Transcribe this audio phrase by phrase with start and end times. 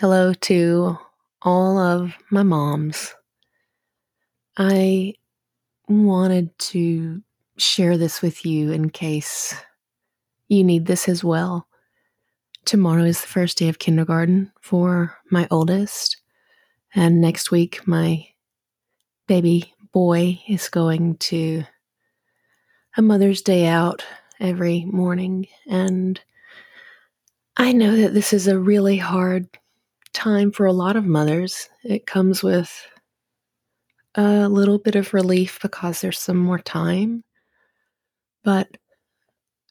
[0.00, 0.96] Hello to
[1.42, 3.16] all of my moms.
[4.56, 5.14] I
[5.88, 7.20] wanted to
[7.56, 9.56] share this with you in case
[10.46, 11.66] you need this as well.
[12.64, 16.18] Tomorrow is the first day of kindergarten for my oldest,
[16.94, 18.24] and next week, my
[19.26, 21.64] baby boy is going to
[22.96, 24.04] a Mother's Day out
[24.38, 25.48] every morning.
[25.68, 26.20] And
[27.56, 29.48] I know that this is a really hard
[30.12, 31.68] time for a lot of mothers.
[31.84, 32.86] It comes with
[34.14, 37.24] a little bit of relief because there's some more time.
[38.44, 38.76] But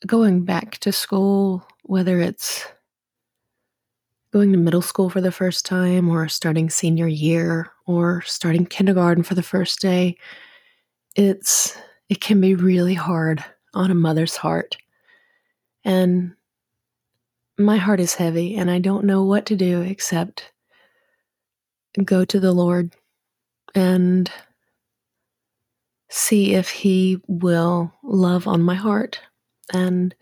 [0.05, 2.65] going back to school, whether it's
[4.31, 9.23] going to middle school for the first time, or starting senior year, or starting kindergarten
[9.23, 10.17] for the first day,
[11.15, 11.77] it's
[12.09, 13.43] it can be really hard
[13.73, 14.77] on a mother's heart.
[15.84, 16.34] And
[17.57, 20.52] my heart is heavy and I don't know what to do except
[22.03, 22.95] go to the Lord
[23.73, 24.29] and
[26.09, 29.20] see if He will love on my heart.
[29.73, 30.13] And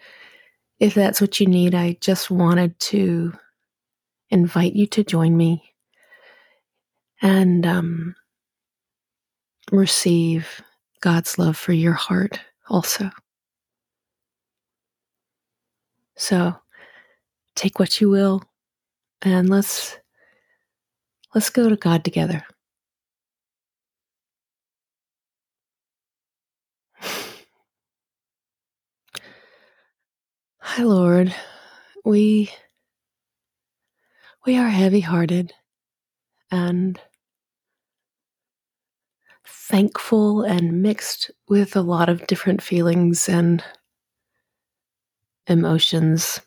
[0.80, 3.34] if that's what you need, I just wanted to
[4.30, 5.74] invite you to join me
[7.22, 8.16] and um,
[9.72, 10.62] receive
[11.02, 13.10] God's love for your heart also.
[16.18, 16.56] So,
[17.56, 18.44] take what you will
[19.22, 19.98] and let's
[21.34, 22.44] let's go to God together.
[30.60, 31.34] Hi Lord,
[32.04, 32.52] we
[34.46, 35.54] we are heavy-hearted
[36.52, 37.00] and
[39.48, 43.64] thankful and mixed with a lot of different feelings and
[45.48, 46.40] emotions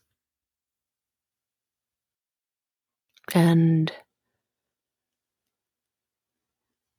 [3.34, 3.92] And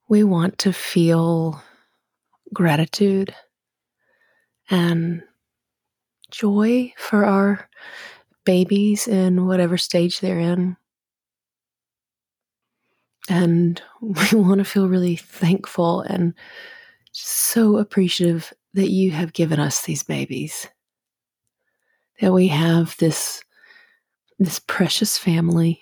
[0.08, 1.62] we want to feel
[2.54, 3.34] gratitude
[4.70, 5.24] and
[6.32, 7.70] joy for our
[8.46, 10.78] babies in whatever stage they're in.
[13.30, 16.34] And we want to feel really thankful and
[17.12, 20.68] so appreciative that you have given us these babies.
[22.22, 23.42] That we have this
[24.40, 25.82] this precious family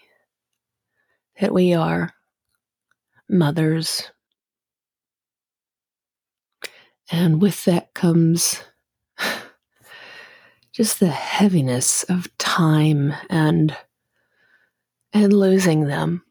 [1.39, 2.11] that we are
[3.29, 4.11] mothers.
[7.11, 8.63] And with that comes
[10.73, 13.75] just the heaviness of time and
[15.13, 16.23] and losing them.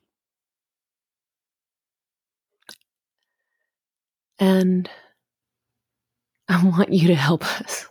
[4.39, 4.89] And
[6.49, 7.89] I want you to help us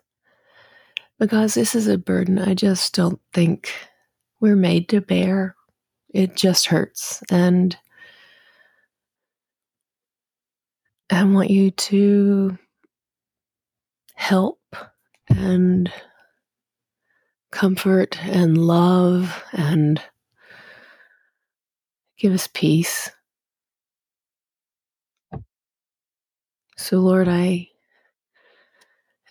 [1.20, 3.74] because this is a burden I just don't think
[4.40, 5.55] we're made to bear.
[6.16, 7.24] It just hurts.
[7.32, 7.78] And
[11.12, 12.58] I want you to
[14.16, 14.60] help
[15.30, 15.92] and
[17.52, 20.02] comfort and love and
[22.18, 23.12] give us peace.
[26.78, 27.70] So, Lord, I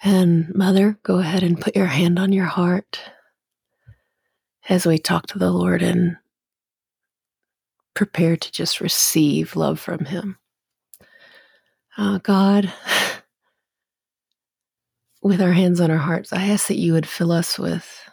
[0.04, 3.00] and Mother, go ahead and put your hand on your heart
[4.68, 6.16] as we talk to the Lord and
[7.94, 10.38] prepare to just receive love from Him.
[11.96, 12.72] Uh, God,
[15.22, 18.08] with our hands on our hearts, I ask that you would fill us with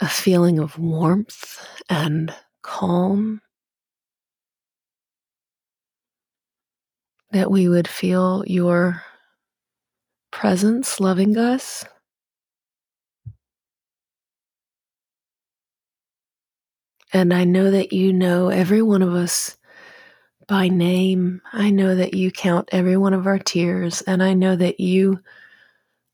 [0.00, 3.40] a feeling of warmth and calm.
[7.32, 9.02] That we would feel your
[10.30, 11.84] presence loving us.
[17.12, 19.56] And I know that you know every one of us
[20.48, 21.40] by name.
[21.52, 25.20] I know that you count every one of our tears, and I know that you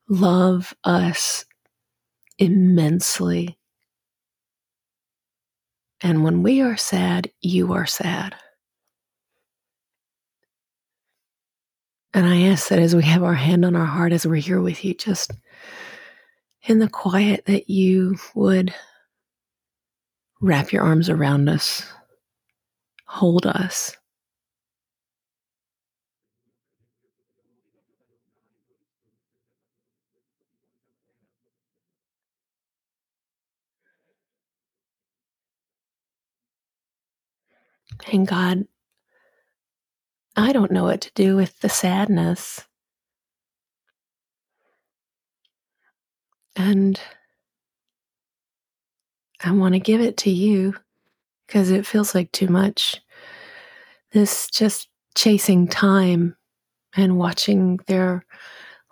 [0.09, 1.45] love us
[2.39, 3.59] immensely.
[6.01, 8.35] And when we are sad, you are sad.
[12.15, 14.61] And I ask that as we have our hand on our heart, as we're here
[14.61, 15.31] with you, just
[16.65, 18.75] in the quiet, that you would
[20.43, 21.87] wrap your arms around us,
[23.07, 23.97] hold us.
[38.13, 38.67] And God,
[40.37, 42.67] I don't know what to do with the sadness.
[46.57, 47.01] And
[49.45, 50.75] I want to give it to you
[51.47, 53.01] because it feels like too much.
[54.13, 56.37] This just chasing time
[56.95, 58.25] and watching their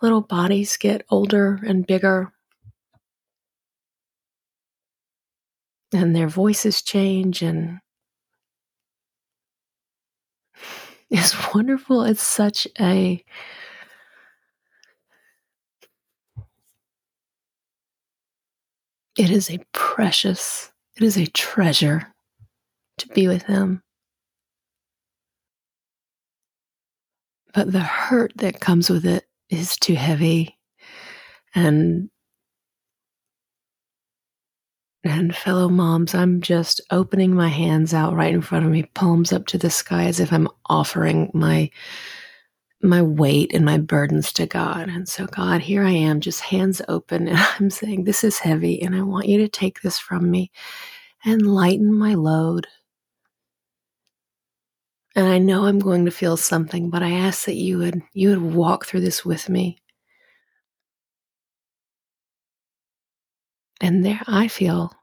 [0.01, 2.33] little bodies get older and bigger
[5.93, 7.79] and their voices change and
[11.09, 12.03] it's wonderful.
[12.03, 13.23] It's such a
[19.17, 22.07] it is a precious, it is a treasure
[22.97, 23.81] to be with them.
[27.53, 30.57] But the hurt that comes with it is too heavy.
[31.53, 32.09] And
[35.03, 39.33] and fellow moms, I'm just opening my hands out right in front of me, palms
[39.33, 41.71] up to the sky as if I'm offering my
[42.83, 44.89] my weight and my burdens to God.
[44.89, 48.81] And so God, here I am, just hands open and I'm saying this is heavy
[48.81, 50.51] and I want you to take this from me
[51.25, 52.67] and lighten my load.
[55.15, 58.29] And I know I'm going to feel something, but I ask that you would you
[58.29, 59.77] would walk through this with me.
[63.81, 64.93] And there I feel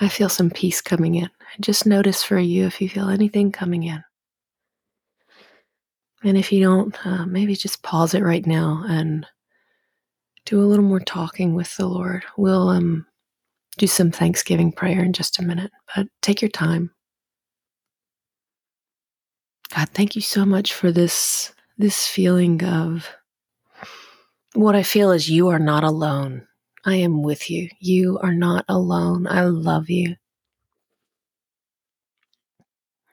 [0.00, 1.26] I feel some peace coming in.
[1.26, 4.04] I just notice for you if you feel anything coming in.
[6.24, 9.26] And if you don't, uh, maybe just pause it right now and
[10.46, 12.24] do a little more talking with the Lord.
[12.36, 13.06] We'll um,
[13.78, 16.90] do some Thanksgiving prayer in just a minute, but take your time.
[19.74, 23.08] God, thank you so much for this this feeling of
[24.54, 26.46] what I feel is you are not alone.
[26.84, 27.68] I am with you.
[27.80, 29.26] You are not alone.
[29.28, 30.16] I love you.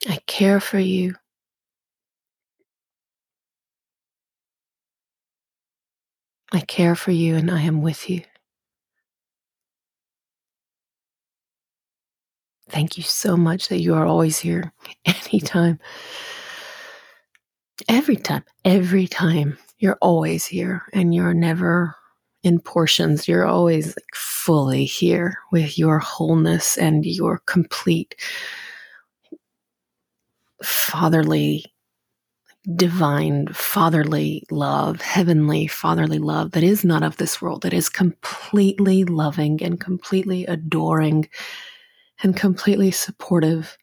[0.10, 1.16] I care for you.
[6.52, 8.22] I care for you and I am with you.
[12.70, 14.74] Thank you so much that you are always here
[15.06, 15.80] anytime.
[17.88, 19.58] Every time, every time.
[19.80, 21.96] You're always here and you're never
[22.44, 23.28] in portions.
[23.28, 28.16] You're always like fully here with your wholeness and your complete
[30.64, 31.66] fatherly,
[32.74, 39.04] divine, fatherly love, heavenly, fatherly love that is not of this world, that is completely
[39.04, 41.30] loving and completely adoring
[42.24, 43.78] and completely supportive.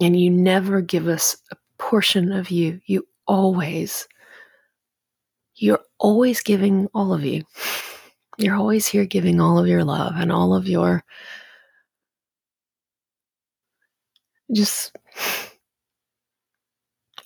[0.00, 2.80] And you never give us a portion of you.
[2.86, 4.06] You always,
[5.56, 7.42] you're always giving all of you.
[8.38, 11.02] You're always here giving all of your love and all of your
[14.52, 14.92] just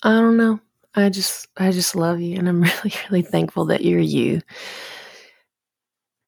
[0.02, 0.60] I don't know.
[0.94, 4.40] I just I just love you and I'm really really thankful that you're you.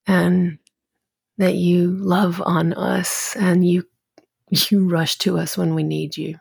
[0.07, 0.59] And
[1.39, 3.85] that you love on us and you
[4.51, 6.37] you rush to us when we need you.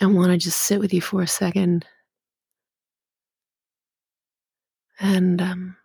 [0.00, 1.84] I want to just sit with you for a second
[5.00, 5.76] and um,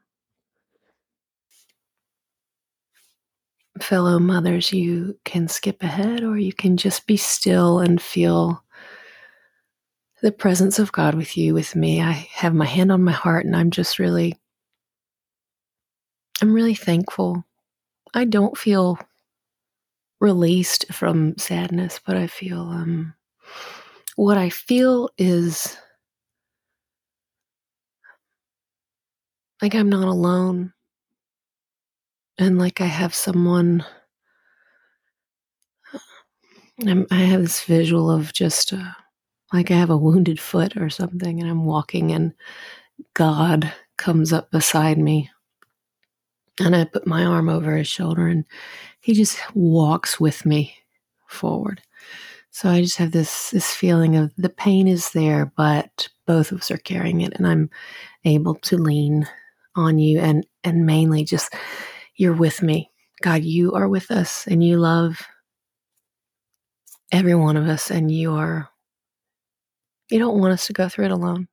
[3.84, 8.64] fellow mothers, you can skip ahead or you can just be still and feel
[10.22, 12.02] the presence of God with you, with me.
[12.02, 14.36] I have my hand on my heart and I'm just really,
[16.42, 17.44] I'm really thankful.
[18.14, 18.98] I don't feel
[20.20, 23.14] released from sadness, but I feel, um,
[24.16, 25.78] what I feel is
[29.62, 30.72] like I'm not alone
[32.38, 33.86] and like I have someone.
[36.88, 38.92] I'm, i have this visual of just uh,
[39.54, 42.34] like I have a wounded foot or something, and I'm walking, and
[43.14, 45.30] God comes up beside me,
[46.60, 48.46] and I put my arm over his shoulder, and
[49.02, 50.76] he just walks with me
[51.28, 51.82] forward.
[52.52, 56.60] So I just have this this feeling of the pain is there, but both of
[56.62, 57.70] us are carrying it, and I'm
[58.26, 59.28] able to lean
[59.76, 61.54] on you, and and mainly just
[62.16, 62.92] you're with me.
[63.22, 65.22] God, you are with us and you love
[67.12, 68.70] every one of us and you are
[70.10, 71.48] you don't want us to go through it alone.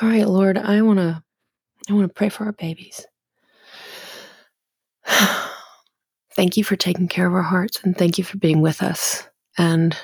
[0.00, 1.22] All right, Lord, I want to
[1.88, 3.06] I want to pray for our babies.
[6.34, 9.24] thank you for taking care of our hearts and thank you for being with us.
[9.58, 9.96] And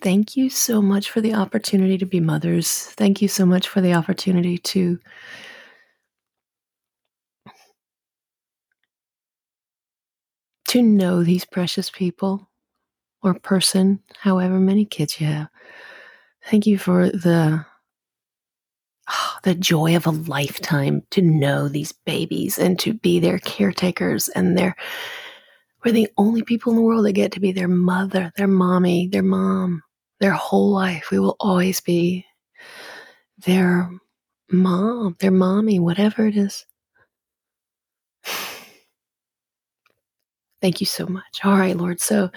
[0.00, 2.70] thank you so much for the opportunity to be mothers.
[2.72, 4.98] Thank you so much for the opportunity to
[10.68, 12.48] to know these precious people
[13.22, 15.48] or person, however many kids you have.
[16.44, 17.64] Thank you for the
[19.08, 24.28] oh, the joy of a lifetime to know these babies and to be their caretakers
[24.28, 24.76] and their
[25.84, 29.06] we're the only people in the world that get to be their mother, their mommy,
[29.06, 29.82] their mom,
[30.20, 31.10] their whole life.
[31.10, 32.26] We will always be
[33.38, 33.90] their
[34.50, 36.66] mom, their mommy, whatever it is.
[40.60, 41.44] Thank you so much.
[41.44, 42.00] All right, Lord.
[42.00, 42.30] So,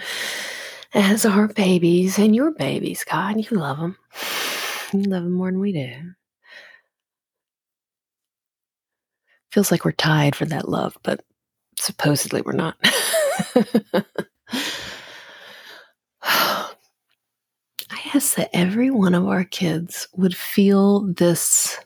[0.94, 3.98] as our babies and your babies, God, you love them.
[4.94, 5.96] You love them more than we do.
[9.52, 11.24] Feels like we're tied for that love, but
[11.78, 12.78] supposedly we're not.
[16.24, 16.72] I
[18.14, 21.78] ask that every one of our kids would feel this,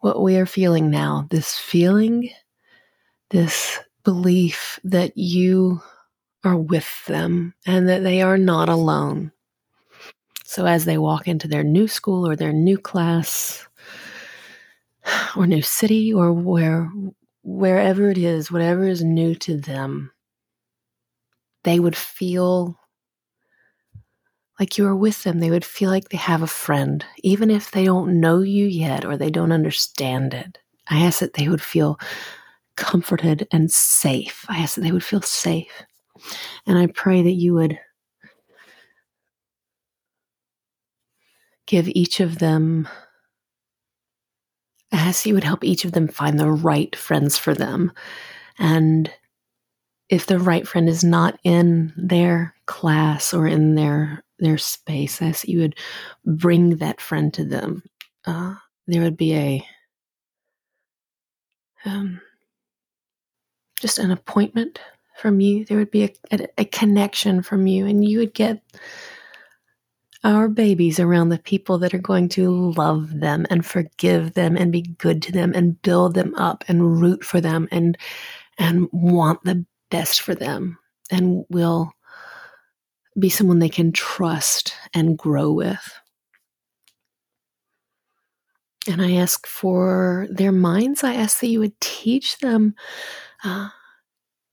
[0.00, 2.30] what we are feeling now, this feeling,
[3.30, 5.80] this belief that you
[6.44, 9.32] are with them and that they are not alone.
[10.44, 13.66] So as they walk into their new school or their new class
[15.36, 16.90] or new city or where
[17.42, 20.12] wherever it is, whatever is new to them,
[21.64, 22.78] they would feel
[24.60, 25.40] like you are with them.
[25.40, 29.04] They would feel like they have a friend, even if they don't know you yet
[29.04, 30.58] or they don't understand it.
[30.88, 31.98] I ask that they would feel
[32.76, 34.44] comforted and safe.
[34.48, 35.84] I ask that they would feel safe.
[36.66, 37.78] And I pray that you would
[41.66, 42.88] give each of them,
[44.92, 47.92] I ask you would help each of them find the right friends for them.
[48.58, 49.10] And
[50.08, 55.28] if the right friend is not in their class or in their their space, I
[55.28, 55.76] ask you would
[56.26, 57.82] bring that friend to them.
[58.26, 58.56] Uh,
[58.86, 59.66] there would be a
[61.84, 62.20] um,
[63.80, 64.80] just an appointment
[65.16, 65.64] from you.
[65.64, 68.62] There would be a, a, a connection from you, and you would get
[70.24, 74.70] our babies around the people that are going to love them and forgive them and
[74.70, 77.98] be good to them and build them up and root for them and
[78.58, 80.78] and want the best for them
[81.10, 81.92] and will
[83.18, 85.98] be someone they can trust and grow with.
[88.88, 91.04] And I ask for their minds.
[91.04, 92.74] I ask that you would teach them
[93.44, 93.68] uh,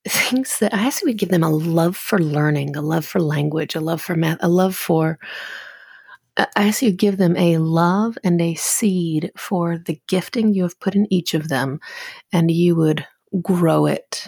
[0.09, 3.19] things that I ask you would give them a love for learning, a love for
[3.19, 5.19] language, a love for math, a love for.
[6.37, 10.79] I ask you give them a love and a seed for the gifting you have
[10.79, 11.79] put in each of them,
[12.31, 13.05] and you would
[13.41, 14.27] grow it.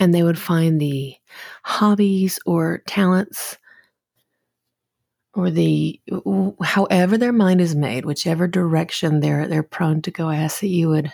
[0.00, 1.16] And they would find the
[1.64, 3.58] hobbies or talents
[5.34, 6.00] or the
[6.62, 10.28] however their mind is made, whichever direction they're they're prone to go.
[10.28, 11.12] I ask that you would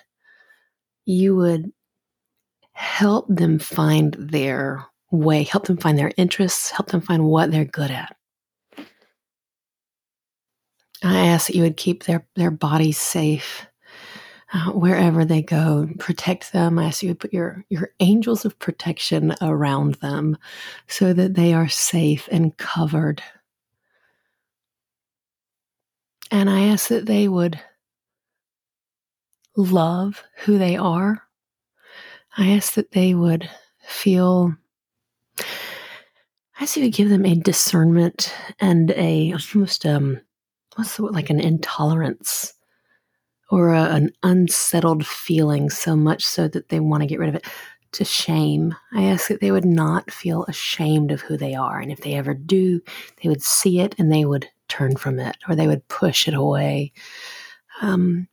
[1.07, 1.73] you would
[2.73, 7.65] help them find their way, help them find their interests, help them find what they're
[7.65, 8.17] good at.
[11.03, 13.67] I ask that you would keep their, their bodies safe
[14.53, 16.79] uh, wherever they go, protect them.
[16.79, 20.37] I ask you to put your, your angels of protection around them
[20.89, 23.23] so that they are safe and covered.
[26.33, 27.61] And I ask that they would
[29.57, 31.23] love who they are.
[32.37, 33.49] I ask that they would
[33.87, 34.55] feel,
[35.39, 40.21] I ask you to give them a discernment and a almost, um,
[40.77, 42.55] what's the word, like an intolerance
[43.51, 47.35] or a, an unsettled feeling so much so that they want to get rid of
[47.35, 47.47] it
[47.93, 48.75] to shame.
[48.93, 51.81] I ask that they would not feel ashamed of who they are.
[51.81, 52.81] And if they ever do,
[53.21, 56.35] they would see it and they would turn from it or they would push it
[56.35, 56.93] away.
[57.83, 58.29] Um,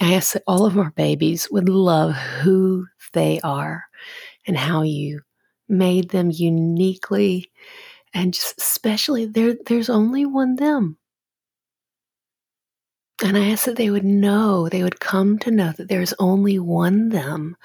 [0.00, 3.86] I ask that all of our babies would love who they are
[4.46, 5.20] and how you
[5.68, 7.50] made them uniquely
[8.14, 10.98] and just especially there there's only one them.
[13.22, 16.58] And I ask that they would know, they would come to know that there's only
[16.58, 17.56] one them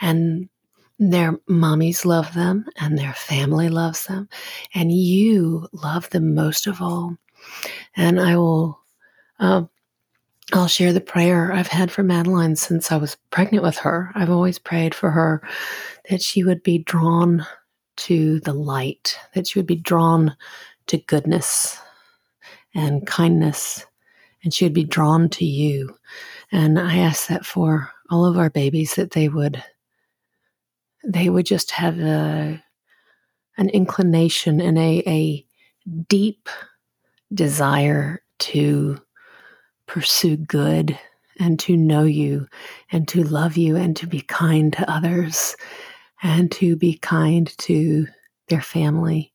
[0.00, 0.48] and
[0.98, 4.28] their mommies love them and their family loves them
[4.74, 7.16] and you love them most of all.
[7.96, 8.80] And I will
[9.40, 9.64] uh,
[10.52, 14.12] I'll share the prayer I've had for Madeline since I was pregnant with her.
[14.14, 15.42] I've always prayed for her
[16.08, 17.44] that she would be drawn
[17.96, 20.36] to the light, that she would be drawn
[20.86, 21.80] to goodness
[22.74, 23.84] and kindness,
[24.44, 25.96] and she would be drawn to you.
[26.52, 29.62] And I ask that for all of our babies that they would
[31.04, 32.62] they would just have a
[33.58, 35.46] an inclination and a, a
[36.08, 36.48] deep
[37.32, 39.00] desire to
[39.86, 40.98] pursue good
[41.38, 42.46] and to know you
[42.92, 45.56] and to love you and to be kind to others
[46.22, 48.06] and to be kind to
[48.48, 49.32] their family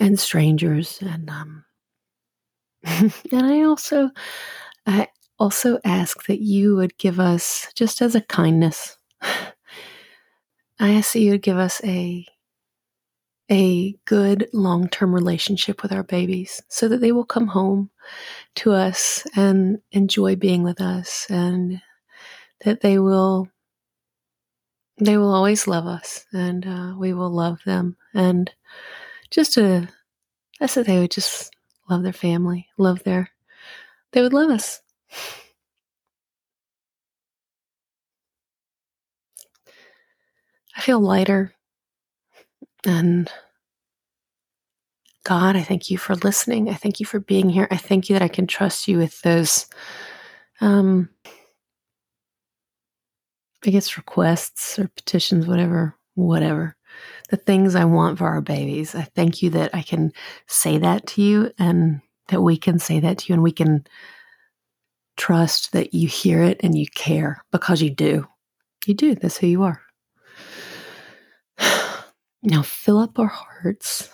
[0.00, 1.64] and strangers and um
[2.84, 4.10] and I also
[4.86, 8.96] I also ask that you would give us just as a kindness
[10.80, 12.26] I ask that you would give us a
[13.50, 17.90] a good long term relationship with our babies so that they will come home
[18.56, 21.80] to us and enjoy being with us and
[22.64, 23.48] that they will
[24.98, 28.52] they will always love us and uh, we will love them and
[29.30, 29.88] just to
[30.66, 31.54] said they would just
[31.90, 33.28] love their family love their
[34.14, 34.80] they would love us.
[40.76, 41.52] I feel lighter
[42.86, 43.30] and
[45.24, 46.68] God, I thank you for listening.
[46.68, 47.66] I thank you for being here.
[47.70, 49.66] I thank you that I can trust you with those,
[50.60, 51.08] um,
[53.64, 56.76] I guess, requests or petitions, whatever, whatever.
[57.30, 58.94] The things I want for our babies.
[58.94, 60.12] I thank you that I can
[60.46, 63.86] say that to you and that we can say that to you and we can
[65.16, 68.26] trust that you hear it and you care because you do.
[68.86, 69.14] You do.
[69.14, 69.83] That's who you are.
[72.44, 74.08] Now fill up our hearts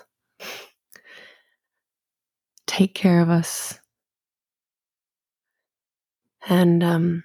[2.70, 3.80] take care of us.
[6.49, 7.25] And um,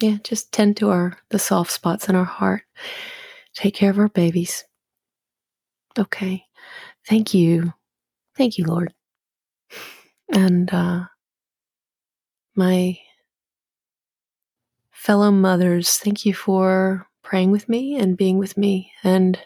[0.00, 2.62] yeah, just tend to our the soft spots in our heart.
[3.54, 4.64] Take care of our babies.
[5.98, 6.44] Okay.
[7.08, 7.72] Thank you.
[8.36, 8.94] Thank you, Lord.
[10.32, 11.06] And uh,
[12.54, 12.98] my
[14.92, 19.38] fellow mothers, thank you for praying with me and being with me and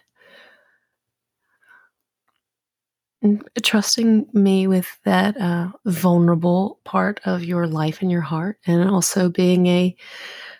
[3.62, 9.28] trusting me with that uh, vulnerable part of your life and your heart, and also
[9.28, 9.97] being a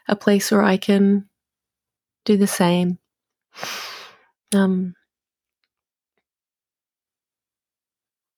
[0.09, 1.29] a place where I can
[2.25, 2.99] do the same.
[4.55, 4.95] Um,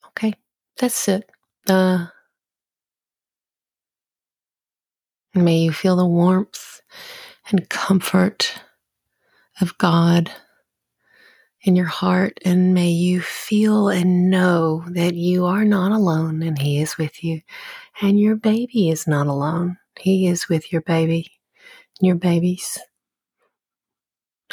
[0.08, 0.34] okay,
[0.78, 1.28] that's it.
[1.68, 2.06] Uh,
[5.34, 6.80] may you feel the warmth
[7.50, 8.54] and comfort
[9.60, 10.30] of God
[11.62, 16.58] in your heart, and may you feel and know that you are not alone and
[16.58, 17.40] He is with you,
[18.02, 19.78] and your baby is not alone.
[19.98, 21.30] He is with your baby,
[22.00, 22.78] your babies.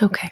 [0.01, 0.31] Okay.